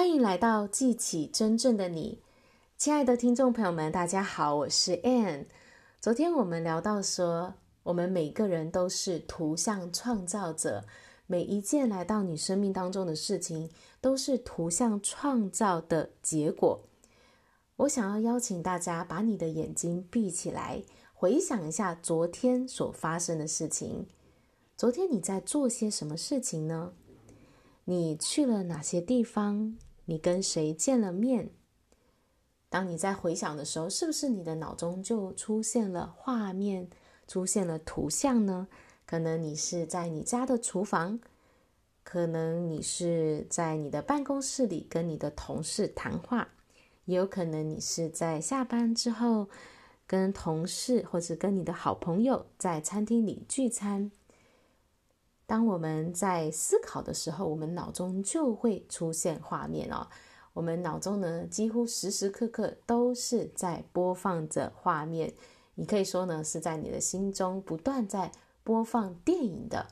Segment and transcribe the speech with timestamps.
[0.00, 2.22] 欢迎来到记起真正的你，
[2.78, 5.44] 亲爱的听众朋友们，大家好，我是 Ann。
[6.00, 10.86] 昨天我们聊到说，我们每个人都是图像创造者，
[11.26, 13.68] 每一件来到你生命当中的事情，
[14.00, 16.80] 都是图像创造的结果。
[17.76, 20.82] 我想要邀请大家把你的眼睛闭起来，
[21.12, 24.06] 回想一下昨天所发生的事情。
[24.78, 26.94] 昨天你在做些什么事情呢？
[27.84, 29.76] 你去了哪些地方？
[30.10, 31.50] 你跟谁见了面？
[32.68, 36.90] 当你在回想的时候，是不是你的脑中就出现了画面，
[37.28, 38.66] 出现了图像呢？
[39.06, 41.20] 可能你是在你家的厨房，
[42.02, 46.48] 可能你是在你的办公室里跟你的同事谈话，
[47.04, 49.48] 也有可能你是在下班之后
[50.08, 54.10] 跟同事或者跟你的好朋友在餐厅里聚餐。
[55.50, 60.06] 当我们在思考的时候，我们脑中就会出现画面哦。
[60.52, 65.34] 我们脑中呢，几乎时时刻刻都是在播放着画面。
[65.74, 68.30] 你可以说呢，是在你的心中不断在
[68.62, 69.88] 播放电影的。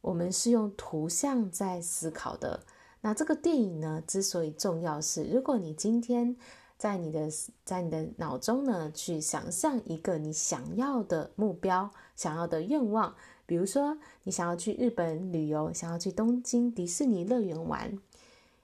[0.00, 2.64] 我们是用图像在思考的。
[3.02, 6.36] 那这个电影呢，之所以重要是，如果你今天
[6.76, 7.28] 在你的
[7.64, 13.14] 在你的脑中呢，去想象一个你想要的目标、想要的愿望。
[13.52, 17.98] 比如说，你想要去日本旅游，想要去东京迪士尼乐园玩，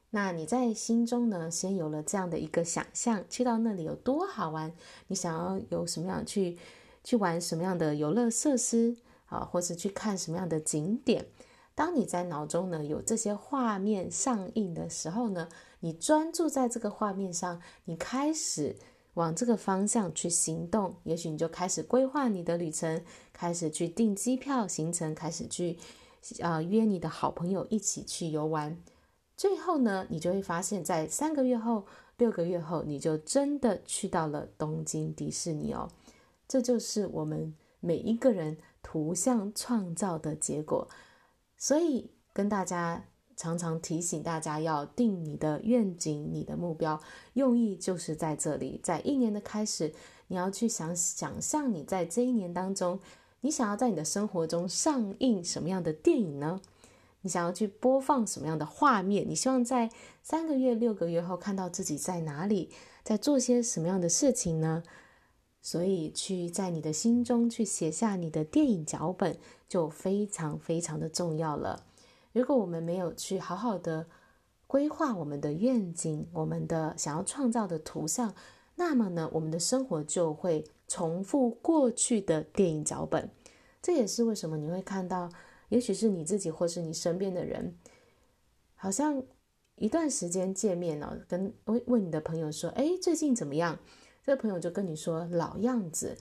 [0.09, 4.73] 那你在心中呢，先有了这样的一个想象，去到那里有多好玩？
[5.09, 6.57] 你想要有什么样去
[7.05, 11.27] 去玩什么样的游乐设施啊，或是去看什么样的景点？
[11.75, 18.77] 当你在脑中呢有这些画面上映的时候呢，你专注在这个画面上，你开始。
[19.19, 25.77] 往这个方向去行动，也许你就开始规划你的旅程，开始去订机票行程，开始去
[26.41, 28.81] 啊、呃、约你的好朋友一起去游玩。
[29.37, 31.85] 最后呢，你就会发现，在三个月后、
[32.17, 35.91] 六个月后，你就真的去到了东京迪士尼哦。
[36.47, 40.87] 这就是我们每一个人图像创造的结果。
[41.57, 43.05] 所以跟大家。
[43.39, 47.01] 常常提醒大家要定你的愿景、你的目标，
[47.35, 48.81] 用意就是在这里。
[48.83, 49.95] 在一年的开始，
[50.27, 52.99] 你要去想想象你在这一年当中，
[53.43, 56.61] 你想要在你的生活中上映什么样的电影呢？
[57.21, 59.25] 你想要去播放什么样的画面？
[59.29, 59.89] 你希望在
[60.21, 62.71] 三个月、六个月后看到自己在哪里，
[63.05, 64.83] 在做些什么样的事情呢？
[65.63, 69.39] 所以，去在你的心中去写下你的电影脚本，
[69.69, 71.85] 就非常非常的重要了。
[72.39, 74.07] 如果我们没有去好好的
[74.69, 78.33] 规划我们的愿景，我们的想要创造的图像，
[78.77, 83.29] 那么呢，我们的生活就会重复过去的电影脚本。
[83.83, 85.29] 这也是为什么你会看到，
[85.69, 87.77] 也许是你自己或是你身边的人，
[88.77, 89.21] 好像
[89.75, 93.77] 一段时间见面了，跟问问你的朋友说：“哎，最近怎么样？”
[94.23, 96.17] 这个朋友就跟你说老样子，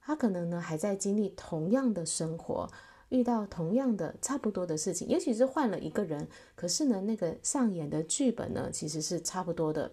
[0.00, 2.66] 他可能呢还在经历同样的生活。
[3.14, 6.26] 遇到同样的差不多的事情，也许是换了一个人，
[6.56, 9.92] 可是呢，那个上演的剧本呢，其实是差不多的。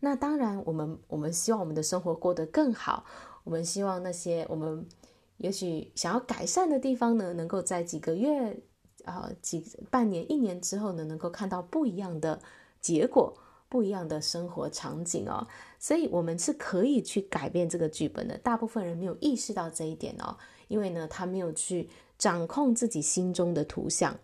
[0.00, 3.04] 那当然，我们我们希望我们的生活过得更好，
[3.44, 4.86] 我们希望那些我们
[5.36, 8.58] 也许想要改善的地方呢，能够在几个月
[9.04, 12.40] 啊、几半年、一年之后呢，能够看到不一样的
[12.80, 13.36] 结果，
[13.68, 15.46] 不一样的生活场景哦。
[15.78, 18.38] 所以，我们是可以去改变这个剧本的。
[18.38, 20.38] 大部分人没有意识到这一点哦。
[20.72, 24.18] 因为呢，他没有去掌控自己心中的图像。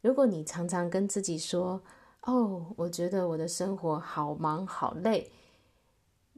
[0.00, 1.82] 如果你常常跟自己说
[2.22, 5.32] ：“哦，我觉得我的生活好忙好累。”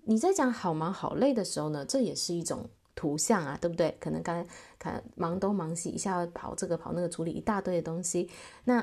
[0.06, 3.94] 你在讲“好忙好累”的时候呢，这也是一种图像啊，对不对？
[4.00, 8.30] 可能刚才看忙东忙西，一下跑这个跑那个，处理一大堆的东西。
[8.64, 8.82] 那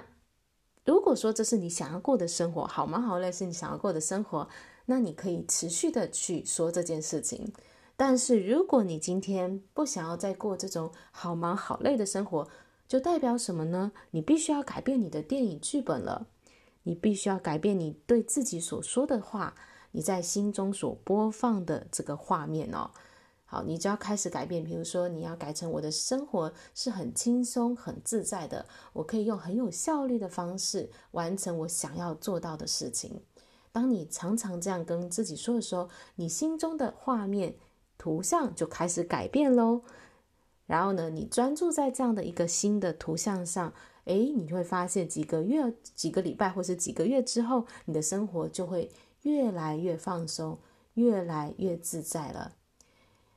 [0.85, 4.47] 如果说这是你想要过的生活，好忙好累是你想要过的生活，
[4.85, 7.51] 那你可以持续的去说这件事情。
[7.95, 12.47] 但是，如果你今天不想要再过这种好忙好累的生活，
[12.87, 13.91] 就代表什么呢？
[14.09, 16.27] 你必须要改变你的电影剧本了。
[16.83, 19.53] 你必须要改变你对自己所说的话，
[19.91, 22.89] 你在心中所播放的这个画面哦。
[23.45, 24.63] 好，你就要开始改变。
[24.63, 33.21] 比如说，你要改成我的生活是很轻松、很自在的，我可以用很有效率的方式完成我想要做到的事情。
[33.71, 37.53] 当你常常这样跟自己说的时候，你心中的画面。
[38.01, 39.81] 图像就开始改变喽，
[40.65, 43.71] 然后呢，你专注在这样的一个新的图像上，
[44.05, 48.89] 诶，你会发现几个月、几个礼拜或是几个月之后，你的生活就会
[49.21, 50.57] 越来越放松，
[50.95, 52.55] 越来越自在了。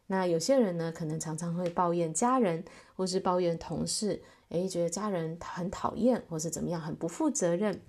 [0.06, 2.64] 那有些人呢，可能常常会抱怨家人，
[2.96, 7.82] 或是抱怨同事，诶，觉得家人很讨厌，或是怎么样，很不负责任。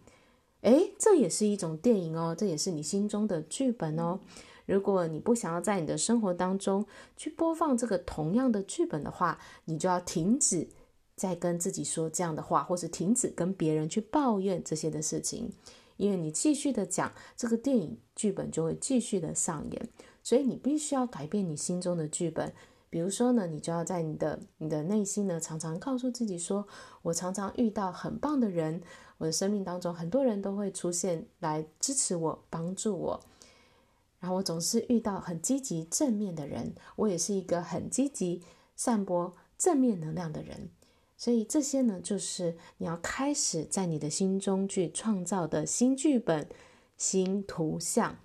[0.63, 4.19] 诶，这也是一种电影哦，这也是你心中的剧本哦。
[4.65, 6.85] 如果你不想要在你的生活当中
[7.15, 10.67] 去播放这个同样的剧本的话，你就要停止
[11.15, 15.51] 再跟自己说这样的话，或是停止跟别人去抱怨这些的事情，
[15.97, 19.89] 因为你继续的讲，这个电影剧本就会继续的上演。
[20.23, 22.51] 所以你必须要改变你心中的剧本。
[22.89, 26.65] 比如说呢，你就要在你的你的内心呢，常常告诉自己说
[27.03, 28.81] ：“我常常遇到很棒的人，
[29.17, 33.21] 我的生命当中很多人都会出现来支持我、帮助我。
[34.25, 38.41] 然后我总是遇到很积极正面的人，我也是一个很积极
[38.75, 40.71] 散播正面能量的人。
[41.15, 46.49] 所以这些呢，就是你要开始在你的心中去创造的新剧本、
[46.97, 48.17] 新图像。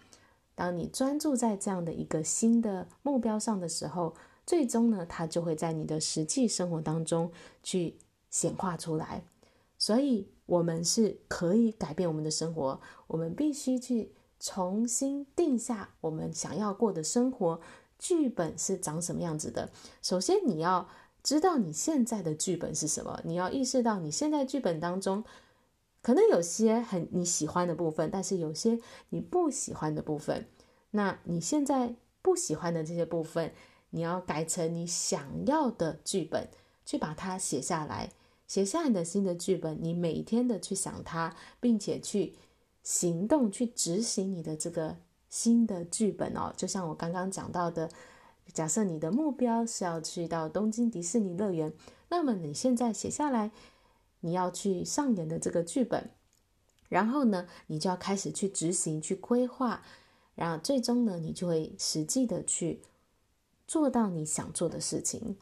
[0.55, 4.15] 当你专注在这样的一个新的目标上的时候。”
[4.47, 7.31] 最终呢，它就会在你的实际生活当中
[7.63, 7.95] 去
[8.31, 9.23] 显化出来。
[9.79, 12.81] 所以，我们是可以改变我们的生活。
[13.07, 17.61] 我们必须去重新定下我们想要过的生活
[17.99, 19.71] 剧本是长什么样子的。
[20.03, 20.89] 首先，你要
[21.23, 23.21] 知道你现在的剧本是什么。
[23.25, 25.23] 你要意识到你现在剧本当中
[26.03, 30.49] 可能有些很你喜欢的部分，但是有些你不喜欢的部分。
[30.91, 33.53] 那你现在不喜欢的这些部分。
[33.93, 36.49] 你要改成你想要的剧本，
[36.87, 38.13] 去把它写下来，
[38.47, 39.77] 写下你的新的剧本。
[39.83, 42.37] 你每天的去想它，并且去
[42.83, 44.97] 行动，去执行你的这个
[45.29, 46.53] 新的剧本哦。
[46.57, 47.91] 就像我刚刚讲到的，
[48.53, 51.73] 假设你的目标是要去到东京迪士尼乐园，
[52.09, 53.51] 那么你现在写下来
[54.21, 56.11] 你要去上演的这个剧本，
[56.89, 59.83] 然后呢，你就要开始去执行、去规划，
[60.35, 62.83] 然后最终呢，你就会实际的去。
[63.67, 65.37] 做到你想做的事情。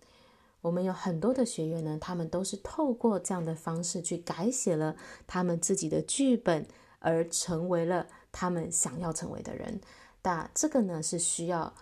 [0.60, 4.96] 我们有很多的学员呢，他们都是透过这样的方式去改写了
[5.26, 6.66] 他们自己的剧本，
[6.98, 9.80] 而成为了他们想要成为的人。
[10.22, 11.72] 那这个呢，是需要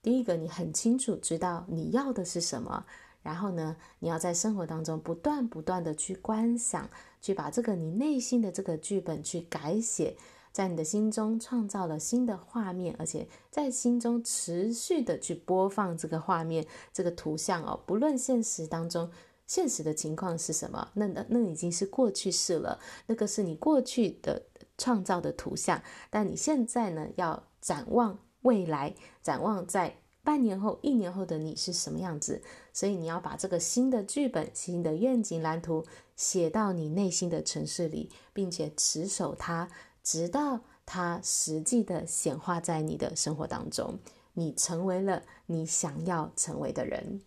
[0.00, 2.86] 第一个，你很清楚知道你要的是什么，
[3.22, 6.88] 然后呢，你要在生活当中不断不断的去观想，
[7.20, 10.16] 去把这个你内心的这个剧本去改写。
[10.52, 17.80] 在你的心中创造了新的画面，而且在心中持续的去播放这个画面、这个图像哦。
[17.86, 19.08] 不论现实当中
[19.46, 22.80] 现实的情况是什么，那那那已经是过去式了。
[23.06, 24.42] 那个是你过去的
[24.80, 32.42] 创造的图像，但你现在呢，要展望未来，展望在半年后、一年后的你是什么样子。
[32.72, 35.84] 所以你要把这个新的剧本、新的愿景蓝图
[36.16, 39.68] 写到你内心的城市里，并且持守它。
[40.02, 43.98] 直到它实际的显化在你的生活当中，
[44.32, 47.20] 你成为了你想要成为的人。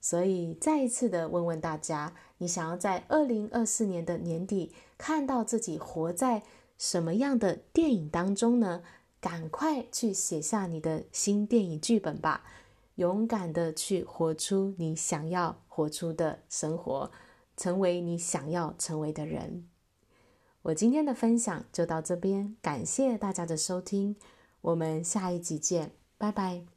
[0.00, 6.44] 所以再一次的问问大家，你想要在二零二四年的年底看到自己活在
[6.78, 8.82] 什么样的电影当中呢？
[9.18, 12.44] 赶快去写下你的新电影剧本吧，
[12.96, 17.10] 勇敢的去活出你想要活出的生活，
[17.56, 19.66] 成为你想要成为的人。
[20.62, 24.14] 我今天的分享就到这边，感谢大家的收听，
[24.60, 26.75] 我们下一集见，拜拜。